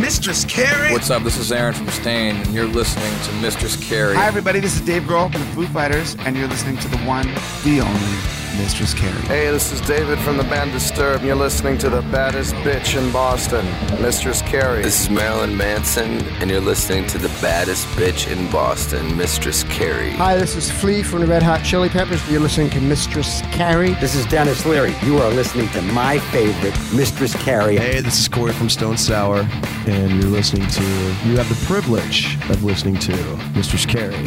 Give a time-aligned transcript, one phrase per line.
[0.00, 0.92] Mistress Carrie.
[0.92, 1.22] What's up?
[1.22, 4.14] This is Aaron from Staind, and you're listening to Mistress Carrie.
[4.14, 4.58] Hi, everybody.
[4.58, 7.26] This is Dave Grohl from the Foo Fighters, and you're listening to the one,
[7.64, 9.12] the only Mistress Carrie.
[9.22, 12.96] Hey, this is David from the band Disturbed, and you're listening to the baddest bitch
[12.96, 13.64] in Boston,
[14.00, 14.82] Mistress Carrie.
[14.82, 20.12] This is Marilyn Manson, and you're listening to the baddest bitch in Boston, Mistress Carrie.
[20.12, 22.28] Hi, this is Flea from the Red Hot Chili Peppers.
[22.30, 23.94] You're listening to Mistress Carrie.
[23.94, 24.94] This is Denis Leary.
[25.02, 27.76] You are listening to my favorite, Mistress Carrie.
[27.76, 29.48] Hey, this is Corey from Stone Sour,
[29.86, 30.82] and you're listening to,
[31.24, 33.16] you have the privilege of listening to
[33.54, 34.24] Mistress Carrie.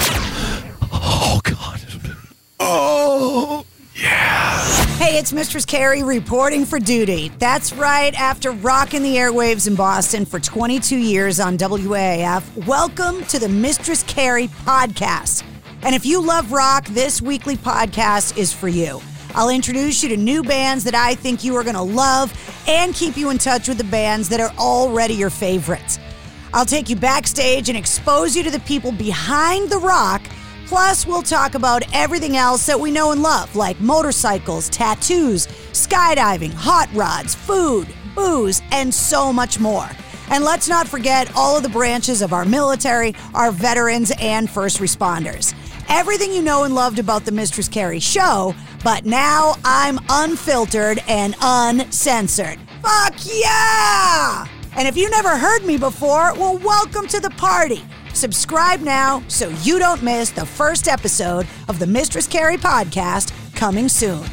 [5.15, 7.29] It's Mistress Carrie reporting for duty.
[7.37, 13.37] That's right, after rocking the airwaves in Boston for 22 years on WAAF, welcome to
[13.37, 15.43] the Mistress Carrie podcast.
[15.83, 19.03] And if you love rock, this weekly podcast is for you.
[19.35, 22.33] I'll introduce you to new bands that I think you are going to love
[22.67, 25.99] and keep you in touch with the bands that are already your favorites.
[26.55, 30.23] I'll take you backstage and expose you to the people behind the rock
[30.73, 36.51] Plus, we'll talk about everything else that we know and love, like motorcycles, tattoos, skydiving,
[36.51, 39.87] hot rods, food, booze, and so much more.
[40.31, 44.79] And let's not forget all of the branches of our military, our veterans, and first
[44.79, 45.53] responders.
[45.89, 51.35] Everything you know and loved about the Mistress Carrie show, but now I'm unfiltered and
[51.39, 52.57] uncensored.
[52.81, 54.47] Fuck yeah!
[54.75, 57.83] And if you never heard me before, well, welcome to the party.
[58.13, 63.87] Subscribe now so you don't miss the first episode of the Mistress Carrie podcast coming
[63.87, 64.23] soon.